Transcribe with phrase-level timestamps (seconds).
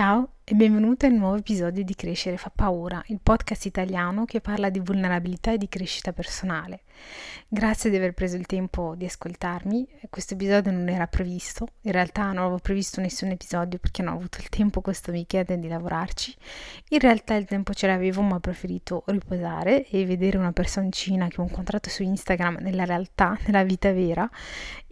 [0.00, 4.68] Ciao e benvenuto al nuovo episodio di Crescere fa paura, il podcast italiano che parla
[4.68, 6.80] di vulnerabilità e di crescita personale.
[7.46, 9.86] Grazie di aver preso il tempo di ascoltarmi.
[10.10, 14.16] Questo episodio non era previsto, in realtà non avevo previsto nessun episodio perché non ho
[14.16, 16.34] avuto il tempo questo weekend di lavorarci.
[16.88, 21.40] In realtà il tempo ce l'avevo, ma ho preferito riposare e vedere una personcina che
[21.40, 24.28] ho incontrato su Instagram nella realtà, nella vita vera.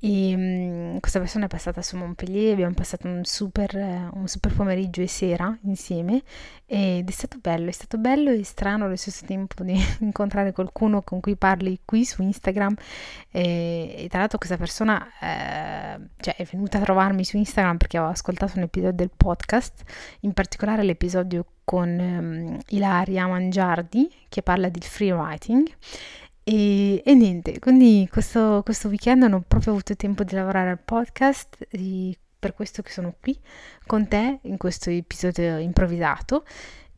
[0.00, 3.74] E um, questa persona è passata su Montpellier, abbiamo passato un super,
[4.12, 6.22] un super pomeriggio e sera insieme
[6.66, 11.02] ed è stato bello, è stato bello e strano allo stesso tempo di incontrare qualcuno
[11.02, 12.74] con cui parli qui su Instagram
[13.30, 17.96] e, e tra l'altro questa persona eh, cioè, è venuta a trovarmi su Instagram perché
[17.96, 19.82] avevo ascoltato un episodio del podcast,
[20.20, 25.68] in particolare l'episodio con um, Ilaria Mangiardi che parla del free writing.
[26.44, 30.78] E, e, niente, quindi questo, questo, weekend non ho proprio avuto tempo di lavorare al
[30.78, 33.38] podcast, di per questo che sono qui
[33.86, 36.44] con te in questo episodio improvvisato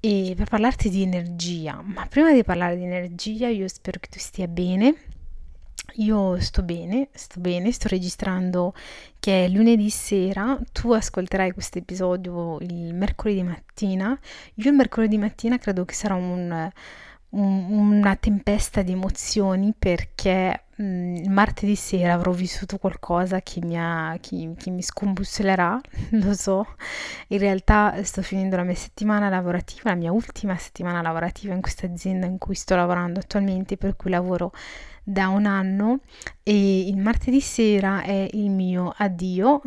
[0.00, 1.80] e per parlarti di energia.
[1.82, 4.94] Ma prima di parlare di energia, io spero che tu stia bene.
[5.94, 8.74] Io sto bene, sto bene, sto registrando
[9.18, 14.16] che è lunedì sera, tu ascolterai questo episodio il mercoledì mattina.
[14.54, 16.70] Io il mercoledì mattina credo che sarà un
[17.30, 24.16] una tempesta di emozioni perché mh, mm, martedì sera avrò vissuto qualcosa che mi, ha,
[24.20, 26.66] che, che mi scombussolerà, lo so.
[27.28, 31.86] In realtà sto finendo la mia settimana lavorativa, la mia ultima settimana lavorativa in questa
[31.86, 34.52] azienda in cui sto lavorando attualmente, per cui lavoro
[35.02, 36.00] da un anno
[36.42, 39.62] e il martedì sera è il mio addio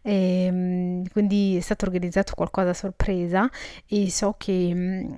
[0.00, 3.50] e, ehm, quindi è stato organizzato qualcosa a sorpresa
[3.86, 5.14] e so che mm,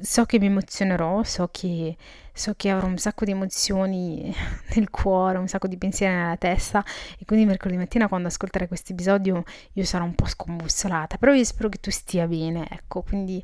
[0.00, 1.96] so che mi emozionerò, so che,
[2.32, 4.34] so che avrò un sacco di emozioni
[4.74, 6.84] nel cuore, un sacco di pensieri nella testa
[7.18, 11.44] e quindi mercoledì mattina quando ascolterai questo episodio io sarò un po' scombussolata, però io
[11.44, 13.42] spero che tu stia bene, ecco, quindi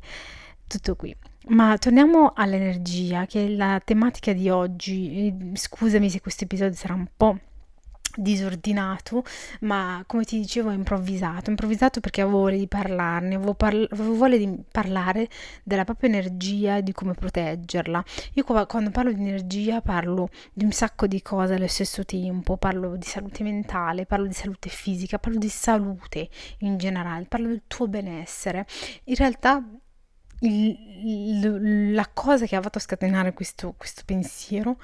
[0.67, 1.15] tutto qui.
[1.47, 5.51] Ma torniamo all'energia, che è la tematica di oggi.
[5.53, 7.37] Scusami se questo episodio sarà un po'
[8.15, 9.23] disordinato,
[9.61, 14.37] ma come ti dicevo improvvisato, improvvisato perché avevo voglia di parlarne, avevo, parla- avevo voglia
[14.37, 15.29] di parlare
[15.63, 18.03] della propria energia e di come proteggerla.
[18.33, 22.95] Io quando parlo di energia parlo di un sacco di cose allo stesso tempo, parlo
[22.95, 26.29] di salute mentale, parlo di salute fisica, parlo di salute
[26.59, 28.65] in generale, parlo del tuo benessere.
[29.05, 29.63] In realtà
[30.41, 34.77] il, il, la cosa che ha fatto scatenare questo, questo pensiero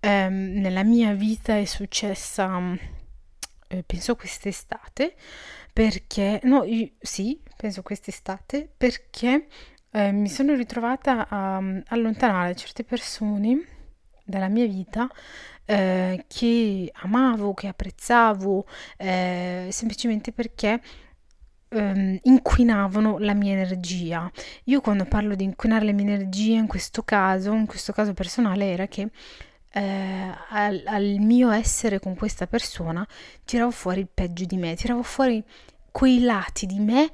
[0.00, 2.60] ehm, nella mia vita è successa,
[3.68, 5.14] eh, penso quest'estate,
[5.72, 9.46] perché, no, io, sì, penso quest'estate, perché
[9.92, 13.66] eh, mi sono ritrovata a, a allontanare certe persone
[14.24, 15.08] dalla mia vita
[15.64, 18.66] eh, che amavo, che apprezzavo,
[18.96, 20.80] eh, semplicemente perché
[21.68, 24.30] ehm, inquinavano la mia energia.
[24.64, 28.70] Io quando parlo di inquinare la mia energia, in questo caso, in questo caso personale,
[28.70, 29.08] era che
[29.72, 33.06] eh, al, al, mio essere con questa persona
[33.44, 35.42] tiravo fuori il peggio di me, tiravo fuori
[35.90, 37.10] quei lati di me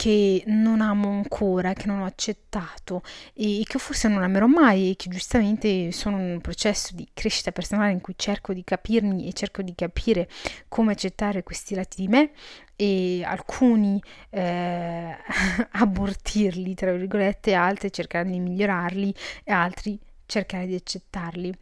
[0.00, 3.02] che non amo ancora, che non ho accettato
[3.34, 7.52] e che forse non amerò mai e che giustamente sono in un processo di crescita
[7.52, 10.26] personale in cui cerco di capirmi e cerco di capire
[10.68, 12.30] come accettare questi lati di me
[12.76, 15.16] e alcuni eh,
[15.72, 21.54] abortirli, tra virgolette, altri cercare di migliorarli e altri cercare di accettarli.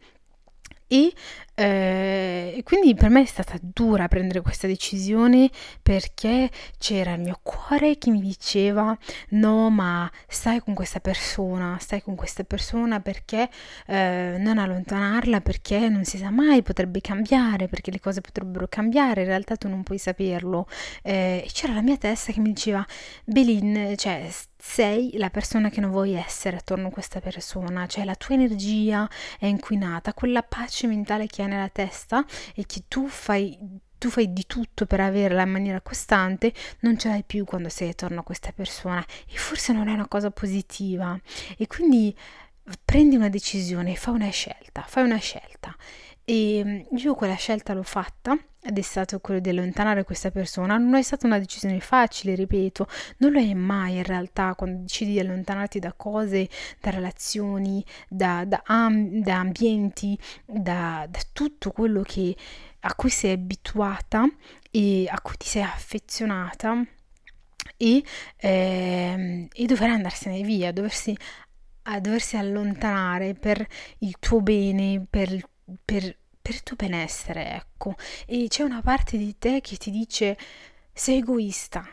[0.91, 1.13] E,
[1.53, 5.51] eh, quindi per me è stata dura prendere questa decisione
[5.83, 8.97] perché c'era il mio cuore che mi diceva
[9.31, 13.49] no ma stai con questa persona, stai con questa persona perché
[13.85, 19.21] eh, non allontanarla perché non si sa mai, potrebbe cambiare, perché le cose potrebbero cambiare,
[19.21, 20.67] in realtà tu non puoi saperlo.
[21.03, 22.85] Eh, e c'era la mia testa che mi diceva
[23.25, 24.27] Belin, cioè
[24.61, 29.09] sei la persona che non vuoi essere attorno a questa persona, cioè la tua energia
[29.39, 33.57] è inquinata, quella pace mentale che hai nella testa e che tu fai,
[33.97, 37.89] tu fai di tutto per averla in maniera costante, non ce l'hai più quando sei
[37.89, 41.17] attorno a questa persona e forse non è una cosa positiva.
[41.57, 42.13] E quindi
[42.83, 45.73] prendi una decisione, fai una scelta, fai una scelta
[46.29, 50.77] e io quella scelta l'ho fatta ed è stato quello di allontanare questa persona.
[50.77, 52.87] Non è stata una decisione facile, ripeto,
[53.17, 56.47] non lo è mai in realtà quando decidi di allontanarti da cose,
[56.79, 60.15] da relazioni, da, da, am- da ambienti,
[60.45, 62.35] da, da tutto quello che,
[62.81, 64.29] a cui sei abituata
[64.69, 66.79] e a cui ti sei affezionata
[67.75, 68.03] e,
[68.37, 71.17] eh, e dover andarsene via, doversi,
[71.83, 73.65] a doversi allontanare per
[73.99, 75.43] il tuo bene, per,
[75.83, 77.95] per per il tuo benessere, ecco.
[78.25, 80.37] E c'è una parte di te che ti dice
[80.91, 81.87] sei egoista,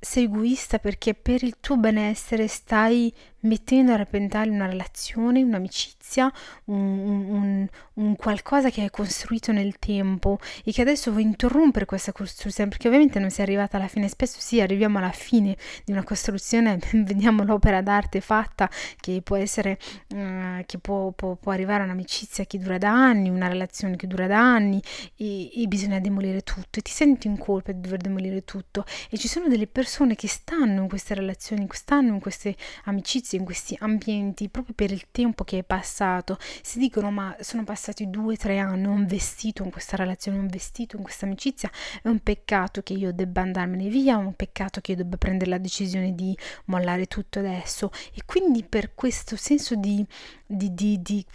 [0.00, 3.14] sei egoista perché per il tuo benessere stai
[3.44, 6.30] mettendo a repentaglio una relazione, un'amicizia,
[6.64, 6.98] un,
[7.28, 12.68] un, un, qualcosa che hai costruito nel tempo e che adesso vuoi interrompere questa costruzione
[12.68, 16.78] perché ovviamente non sei arrivata alla fine, spesso sì arriviamo alla fine di una costruzione,
[16.92, 18.68] vediamo l'opera d'arte fatta
[19.00, 23.28] che può essere, uh, che può, può, può, arrivare a un'amicizia che dura da anni,
[23.28, 24.82] una relazione che dura da anni
[25.16, 26.78] e, e bisogna demolire tutto.
[26.78, 28.84] E ti senti in colpa di dover demolire tutto.
[29.10, 33.44] E ci sono delle persone che stanno in queste relazioni, stanno in queste amicizie in
[33.44, 36.38] questi ambienti proprio per il tempo che è passato.
[36.62, 40.96] Si dicono ma sono passati due tre anni, ho investito in questa relazione, ho investito
[40.96, 41.70] in questa amicizia,
[42.02, 45.50] è un peccato che io debba andarmene via, è un peccato che io debba prendere
[45.50, 46.36] la decisione di
[46.66, 47.90] mollare tutto adesso.
[48.14, 50.04] E quindi per questo senso di,
[50.46, 51.26] di, di, di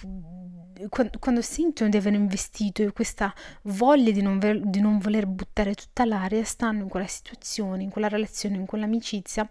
[0.89, 5.25] quando, quando, sentono di aver investito e questa voglia di non, ver, di non voler
[5.25, 9.47] buttare tutta l'aria, stanno in quella situazione, in quella relazione, in quell'amicizia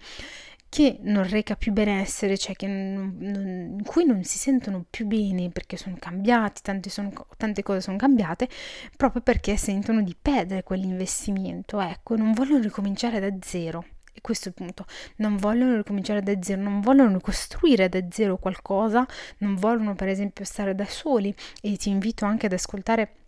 [0.68, 5.48] che non reca più benessere, cioè non, non, in cui non si sentono più bene
[5.50, 8.48] perché sono cambiati, tante, sono, tante cose sono cambiate,
[8.96, 13.84] proprio perché sentono di perdere quell'investimento, ecco, non vogliono ricominciare da zero.
[14.12, 14.84] E questo è il punto,
[15.16, 19.06] non vogliono ricominciare da zero, non vogliono costruire da zero qualcosa,
[19.38, 21.32] non vogliono per esempio stare da soli
[21.62, 23.27] e ti invito anche ad ascoltare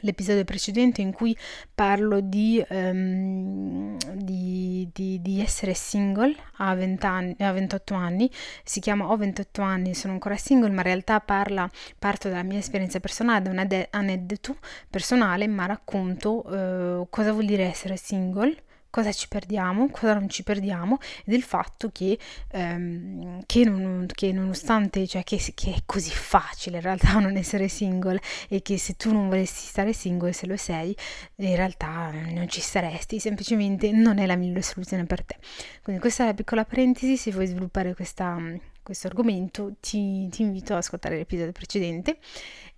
[0.00, 1.36] l'episodio precedente in cui
[1.74, 8.30] parlo di, um, di, di, di, essere single a, 20 anni, a 28 anni,
[8.64, 11.68] si chiama Ho 28 anni, sono ancora single, ma in realtà parla,
[11.98, 14.56] parto dalla mia esperienza personale, da un aneddoto
[14.88, 20.42] personale, ma racconto uh, cosa vuol dire essere single cosa ci perdiamo, cosa non ci
[20.42, 22.18] perdiamo e del fatto che,
[22.52, 27.68] ehm, che, non, che nonostante, cioè che, che, è così facile in realtà non essere
[27.68, 30.96] single e che se tu non volessi stare single, se lo sei,
[31.36, 35.36] in realtà non ci saresti, semplicemente non è la migliore soluzione per te.
[35.82, 38.36] Quindi questa è la piccola parentesi, se vuoi sviluppare questa,
[38.82, 42.18] questo argomento ti, ti, invito ad ascoltare l'episodio precedente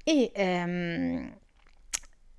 [0.05, 0.31] e...
[0.35, 1.39] Ehm,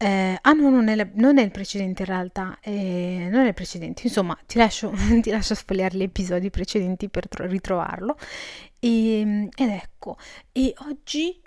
[0.02, 3.50] eh, ah no, non è, la, non è, il precedente in realtà, eh, non è
[3.50, 8.18] il precedente, insomma ti lascio, ti lascio sfogliare gli episodi precedenti per tro- ritrovarlo.
[8.80, 10.18] E, ehm, ed ecco,
[10.52, 11.40] e oggi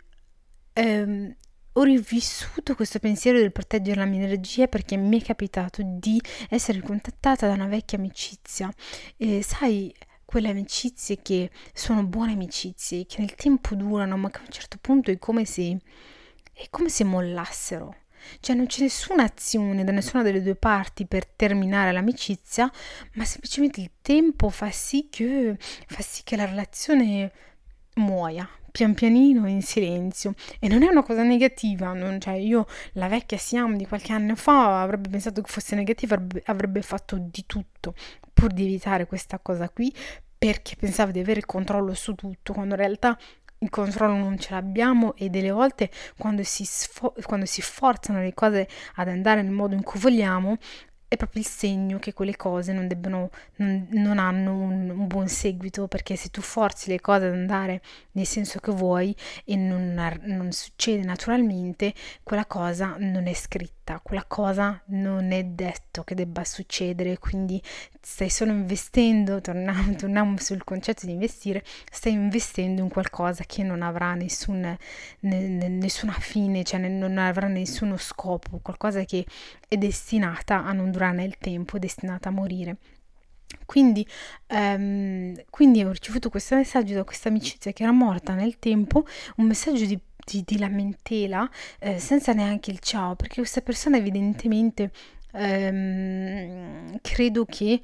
[0.72, 1.34] ehm,
[1.72, 6.80] ho rivissuto questo pensiero del proteggere la mia energia perché mi è capitato di essere
[6.80, 8.72] contattata da una vecchia amicizia.
[9.16, 9.92] E sai,
[10.24, 14.78] quelle amicizie che sono buone amicizie, che nel tempo durano, ma che a un certo
[14.80, 15.76] punto è come se,
[16.52, 17.96] è come se mollassero
[18.40, 22.70] cioè non c'è nessuna azione da nessuna delle due parti per terminare l'amicizia,
[23.14, 27.32] ma semplicemente il tempo fa sì che, fa sì che la relazione
[27.94, 30.34] muoia pian pianino in silenzio.
[30.58, 34.34] E non è una cosa negativa non, cioè io la vecchia Siam di qualche anno
[34.34, 37.94] fa avrebbe pensato che fosse negativa avrebbe, fatto di tutto
[38.32, 39.94] pur di evitare questa cosa qui
[40.36, 43.16] perché pensava di avere il controllo su tutto quando in realtà
[43.64, 48.34] il controllo non ce l'abbiamo e delle volte quando si, sfo- quando si forzano le
[48.34, 50.58] cose ad andare nel modo in cui vogliamo
[51.14, 55.28] è proprio il segno che quelle cose non, debbono, non, non hanno un, un, buon
[55.28, 57.80] seguito perché se tu forzi le cose ad andare
[58.12, 59.14] nel senso che vuoi
[59.44, 66.04] e non, non succede naturalmente, quella cosa non è scritta, quella cosa non è detto
[66.04, 67.62] che debba succedere, quindi
[68.00, 73.82] stai solo investendo, torniamo, torniamo sul concetto di investire, stai investendo in qualcosa che non
[73.82, 74.76] avrà nessun,
[75.20, 79.24] ne, nessuna fine, cioè non avrà nessuno scopo, qualcosa che
[79.68, 82.76] è destinata a non durare nel tempo, destinata a morire.
[83.66, 84.06] Quindi,
[84.48, 89.06] um, quindi ho ricevuto questo messaggio da questa amicizia che era morta nel tempo,
[89.36, 94.90] un messaggio di, di, di lamentela eh, senza neanche il ciao, perché questa persona evidentemente
[95.32, 97.80] um, credo che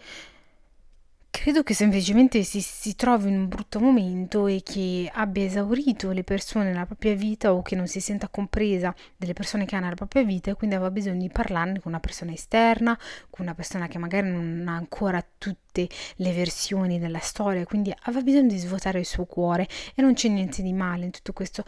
[1.33, 6.25] Credo che semplicemente si, si trovi in un brutto momento e che abbia esaurito le
[6.25, 9.95] persone nella propria vita o che non si senta compresa delle persone che ha nella
[9.95, 12.99] propria vita e quindi aveva bisogno di parlarne con una persona esterna,
[13.31, 18.23] con una persona che magari non ha ancora tutte le versioni della storia, quindi aveva
[18.23, 21.65] bisogno di svuotare il suo cuore e non c'è niente di male in tutto questo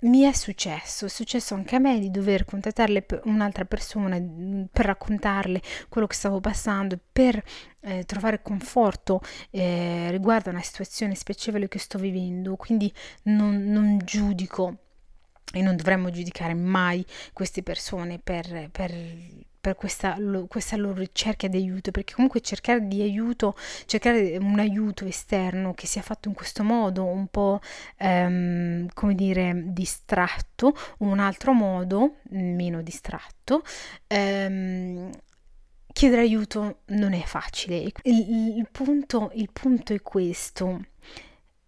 [0.00, 4.86] mi è successo, è successo anche a me di dover contattare un'altra persona mm, per
[4.86, 7.42] raccontarle quello che stavo passando, per
[7.80, 12.92] eh, trovare conforto eh, riguardo a una situazione spiacevole che sto vivendo, quindi
[13.24, 14.76] non, non giudico
[15.52, 18.94] e non dovremmo giudicare mai queste persone per, per
[19.60, 20.16] per questa,
[20.48, 25.86] questa, loro ricerca di aiuto, perché comunque cercare di aiuto, cercare un aiuto esterno che
[25.86, 27.60] sia fatto in questo modo, un po'
[27.96, 33.62] ehm, come dire distratto, un altro modo meno distratto,
[34.06, 35.10] ehm,
[35.92, 37.76] chiedere aiuto non è facile.
[37.76, 40.80] Il, il, punto, il punto, è questo.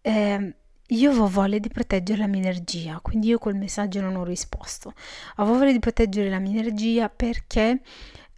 [0.02, 0.54] Eh,
[0.90, 4.92] io avevo voglia di proteggere la mia energia, quindi io col messaggio non ho risposto.
[5.36, 7.80] Avevo voglia di proteggere la mia energia perché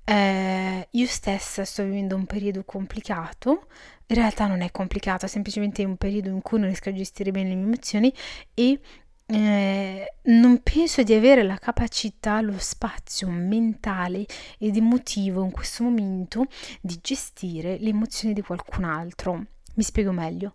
[0.05, 3.67] eh, io stessa sto vivendo un periodo complicato.
[4.07, 7.31] In realtà non è complicato, è semplicemente un periodo in cui non riesco a gestire
[7.31, 8.13] bene le mie emozioni
[8.53, 8.79] e
[9.27, 14.27] eh, non penso di avere la capacità, lo spazio mentale
[14.59, 16.45] ed emotivo in questo momento
[16.83, 19.47] di gestire le emozioni di qualcun altro.
[19.75, 20.53] Mi spiego meglio.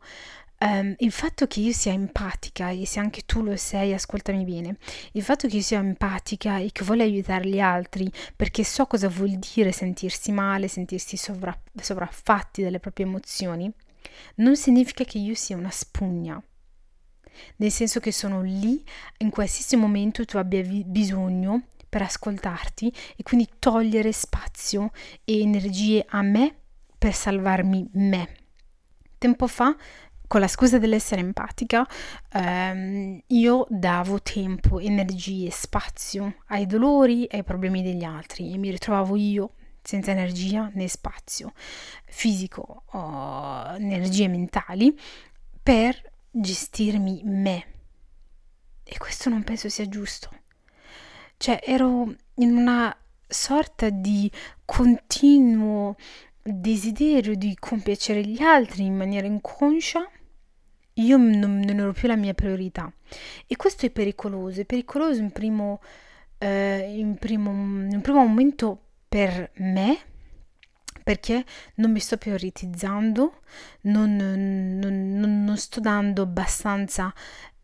[0.59, 4.77] Um, il fatto che io sia empatica, e se anche tu lo sei, ascoltami bene,
[5.11, 9.07] il fatto che io sia empatica e che voglio aiutare gli altri perché so cosa
[9.07, 13.71] vuol dire sentirsi male, sentirsi sovra- sovraffatti dalle proprie emozioni,
[14.35, 16.41] non significa che io sia una spugna.
[17.57, 18.83] Nel senso che sono lì
[19.17, 24.89] in qualsiasi momento tu abbia vi- bisogno per ascoltarti e quindi togliere spazio
[25.23, 26.55] e energie a me
[26.97, 28.35] per salvarmi me.
[29.19, 29.75] Tempo fa
[30.27, 31.87] con la scusa dell'essere empatica,
[32.33, 38.69] ehm, io davo tempo, energie, spazio ai dolori e ai problemi degli altri e mi
[38.69, 41.53] ritrovavo io senza energia né spazio
[42.05, 44.97] fisico o energie mentali
[45.63, 47.65] per gestirmi me.
[48.83, 50.29] E questo non penso sia giusto.
[51.37, 52.95] Cioè ero in una
[53.27, 54.29] sorta di
[54.65, 55.95] continuo
[56.41, 60.09] desiderio di compiacere gli altri in maniera inconscia
[60.97, 62.91] io non, non, ero più la mia priorità.
[63.45, 65.81] E questo è pericoloso, è pericoloso in primo,
[66.37, 69.99] eh, in primo, in primo momento per me,
[71.03, 73.41] perché non mi sto prioritizzando,
[73.81, 77.13] non, non, non, sto dando abbastanza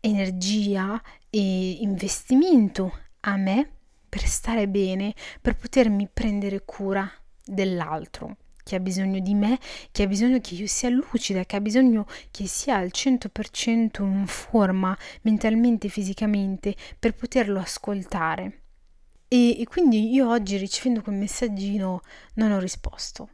[0.00, 1.00] energia
[1.30, 3.68] e investimento a me
[4.08, 7.10] per stare bene, per potermi prendere cura
[7.44, 9.60] dell'altro che ha bisogno di me,
[9.92, 14.26] che ha bisogno che io sia lucida, che ha bisogno che sia al 100% in
[14.26, 18.62] forma mentalmente e fisicamente per poterlo ascoltare.
[19.28, 22.00] E, e quindi io oggi ricevendo quel messaggino
[22.34, 23.28] non ho risposto.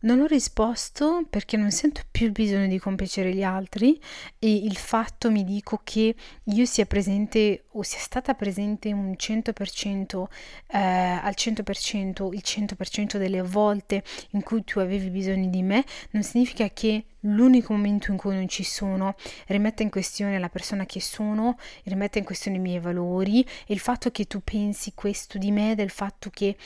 [0.00, 4.00] Non ho risposto perché non sento più il bisogno di compiacere gli altri
[4.38, 10.24] e il fatto mi dico che io sia presente o sia stata presente un 100%
[10.68, 16.22] eh, al 100% il 100% delle volte in cui tu avevi bisogno di me non
[16.22, 19.14] significa che l'unico momento in cui non ci sono
[19.46, 23.78] rimette in questione la persona che sono, rimette in questione i miei valori e il
[23.78, 26.56] fatto che tu pensi questo di me, del fatto che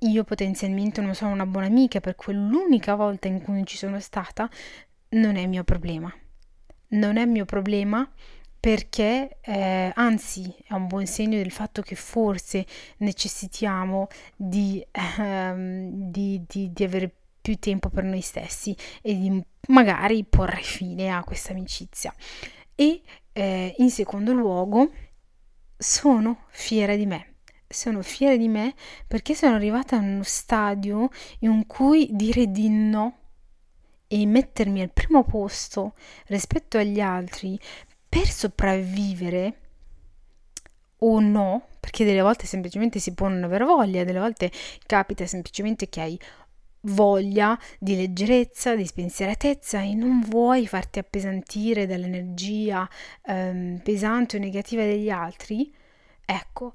[0.00, 4.48] io potenzialmente non sono una buona amica per quell'unica volta in cui ci sono stata,
[5.10, 6.12] non è mio problema.
[6.88, 8.08] Non è mio problema
[8.58, 12.66] perché eh, anzi è un buon segno del fatto che forse
[12.98, 20.24] necessitiamo di, ehm, di, di, di avere più tempo per noi stessi e di magari
[20.24, 22.12] porre fine a questa amicizia.
[22.74, 24.90] E eh, in secondo luogo
[25.76, 27.35] sono fiera di me
[27.68, 28.74] sono fiera di me
[29.06, 31.08] perché sono arrivata a uno stadio
[31.40, 33.18] in cui dire di no
[34.08, 35.94] e mettermi al primo posto
[36.26, 37.58] rispetto agli altri
[38.08, 39.60] per sopravvivere
[40.98, 44.50] o no, perché delle volte semplicemente si può non avere voglia, delle volte
[44.86, 46.20] capita semplicemente che hai
[46.86, 52.88] voglia di leggerezza, di spensieratezza e non vuoi farti appesantire dall'energia
[53.24, 55.74] ehm, pesante o negativa degli altri,
[56.24, 56.72] ecco,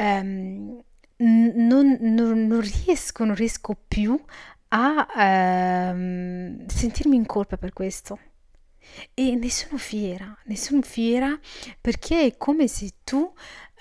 [0.00, 0.82] ehm,
[1.18, 4.18] non, non, non, riesco, non riesco più
[4.68, 8.18] a ehm, sentirmi in colpa per questo.
[9.14, 11.38] E ne sono fiera, ne sono fiera
[11.80, 13.32] perché è come se tu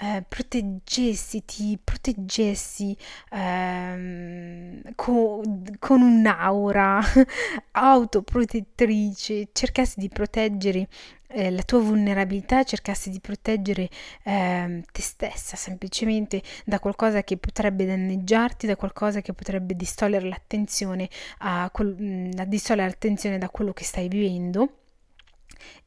[0.01, 2.95] eh, proteggessi, ti proteggessi
[3.31, 7.01] ehm, con, con un'aura
[7.71, 10.87] autoprotettrice, cercassi di proteggere
[11.31, 13.89] eh, la tua vulnerabilità, cercassi di proteggere
[14.23, 21.09] eh, te stessa semplicemente da qualcosa che potrebbe danneggiarti, da qualcosa che potrebbe distogliere l'attenzione,
[21.39, 24.77] a, quel, a distogliere l'attenzione da quello che stai vivendo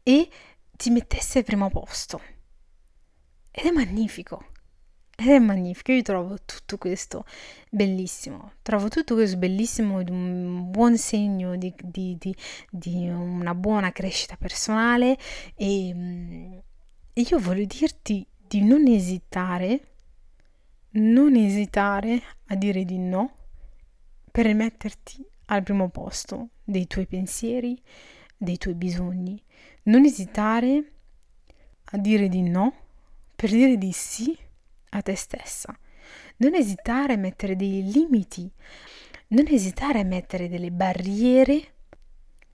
[0.02, 0.28] e
[0.76, 2.20] ti mettesse al primo posto.
[3.50, 4.51] Ed è magnifico.
[5.14, 7.24] Ed è magnifico, io trovo tutto questo
[7.70, 12.34] bellissimo, trovo tutto questo bellissimo ed un buon segno di, di, di,
[12.70, 15.18] di una buona crescita personale
[15.54, 16.52] e, mm,
[17.12, 19.80] e io voglio dirti di non esitare,
[20.92, 23.36] non esitare a dire di no
[24.30, 27.80] per rimetterti al primo posto dei tuoi pensieri,
[28.36, 29.40] dei tuoi bisogni.
[29.84, 30.92] Non esitare
[31.84, 32.74] a dire di no
[33.36, 34.36] per dire di sì
[34.94, 35.76] a te stessa.
[36.36, 38.50] Non esitare a mettere dei limiti.
[39.32, 41.72] non esitare a mettere delle barriere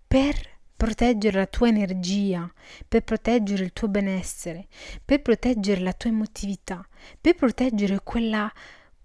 [0.06, 2.48] per proteggere la tua energia,
[2.86, 4.68] per proteggere il tuo benessere,
[5.04, 6.86] per proteggere la tua emotività,
[7.20, 8.50] per proteggere quella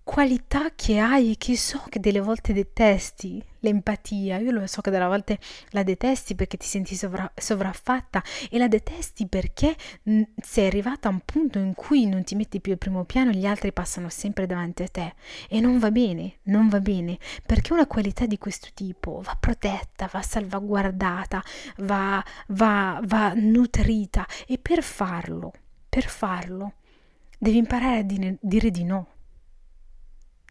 [0.04, 4.38] qualità che hai che so che delle volte detesti, l'empatia.
[4.38, 8.68] Io lo so che delle volte la detesti perché ti senti sovra- sovraffatta e la
[8.68, 12.78] detesti perché mh, sei arrivata a un punto in cui non ti metti più al
[12.78, 15.14] primo piano gli altri passano sempre davanti a te.
[15.48, 20.10] E non va bene, non va bene, perché una qualità di questo tipo va protetta,
[20.12, 21.42] va salvaguardata,
[21.78, 25.54] va, va, va nutrita e per farlo,
[25.88, 26.74] per farlo,
[27.38, 29.08] devi imparare a dire, dire di no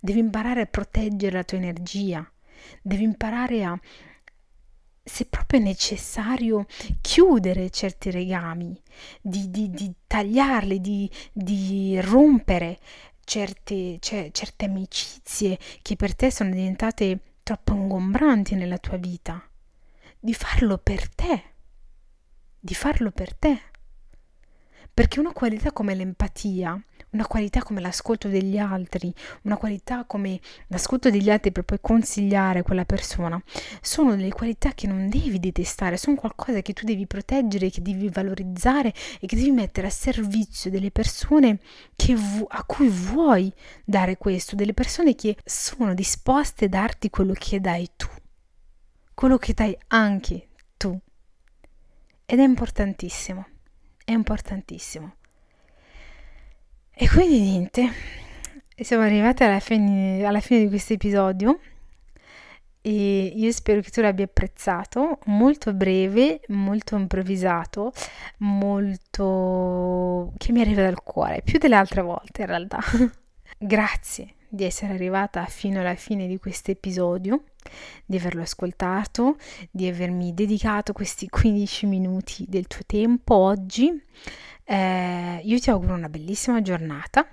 [0.05, 2.29] Devi imparare a proteggere la tua energia,
[2.83, 3.81] devi imparare a,
[5.01, 6.67] se proprio è necessario,
[7.01, 8.77] chiudere certi legami,
[9.21, 12.81] di, di, di tagliarli, di, di rompere
[13.23, 19.41] certe, cioè, certe amicizie che per te sono diventate troppo ingombranti nella tua vita.
[20.19, 21.43] Di farlo per te,
[22.59, 23.61] di farlo per te.
[24.93, 26.77] Perché una qualità come l'empatia
[27.13, 32.63] una qualità come l'ascolto degli altri, una qualità come l'ascolto degli altri per poi consigliare
[32.63, 33.43] quella persona,
[33.81, 38.09] sono delle qualità che non devi detestare, sono qualcosa che tu devi proteggere, che devi
[38.09, 41.61] valorizzare e che devi mettere a servizio delle persone
[42.15, 43.53] vu- a cui vuoi
[43.85, 48.09] dare questo, delle persone che sono disposte a darti quello che dai tu,
[49.15, 50.99] quello che dai anche tu.
[52.25, 53.47] Ed è importantissimo,
[54.05, 55.17] è importantissimo.
[56.95, 57.91] E quindi niente,
[58.77, 61.59] siamo arrivati alla fine, alla fine di questo episodio
[62.83, 67.93] e io spero che tu l'abbia apprezzato, molto breve, molto improvvisato,
[68.39, 72.81] molto che mi arriva dal cuore, più delle altre volte in realtà.
[73.59, 77.45] Grazie di essere arrivata fino alla fine di questo episodio,
[78.05, 79.37] di averlo ascoltato,
[79.71, 83.91] di avermi dedicato questi 15 minuti del tuo tempo oggi.
[84.65, 87.27] Eh, io ti auguro una bellissima giornata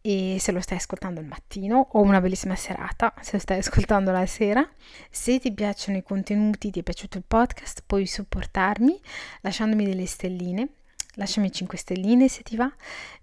[0.00, 4.10] e se lo stai ascoltando il mattino o una bellissima serata se lo stai ascoltando
[4.10, 4.68] la sera.
[5.08, 9.00] Se ti piacciono i contenuti, ti è piaciuto il podcast, puoi supportarmi
[9.42, 10.68] lasciandomi delle stelline.
[11.16, 12.72] Lasciami 5 stelline se ti va,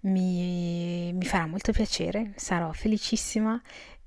[0.01, 3.59] mi, mi farà molto piacere, sarò felicissima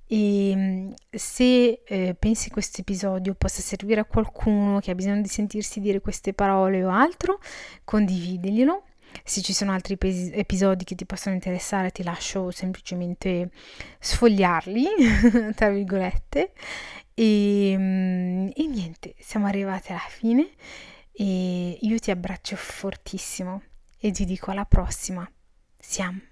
[0.07, 5.23] e mm, se eh, pensi che questo episodio possa servire a qualcuno che ha bisogno
[5.23, 7.41] di sentirsi dire queste parole o altro,
[7.85, 8.85] condividiglielo.
[9.25, 13.51] Se ci sono altri pes- episodi che ti possono interessare, ti lascio semplicemente
[13.99, 14.87] sfogliarli,
[15.57, 16.53] tra virgolette.
[17.15, 20.51] E, mm, e niente, siamo arrivati alla fine
[21.13, 23.63] e io ti abbraccio fortissimo
[24.05, 25.31] e ti dico alla prossima.
[25.79, 26.32] Siamo.